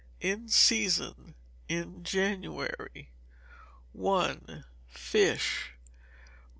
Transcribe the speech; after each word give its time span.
In 0.19 0.49
Season 0.49 1.35
in 1.69 2.03
January. 2.03 3.11
i. 4.03 4.63
Fish. 4.87 5.73